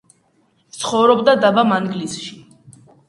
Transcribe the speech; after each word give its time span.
ცხოვრობდა 0.77 1.35
დაბა 1.43 1.65
მანგლისში. 1.73 2.35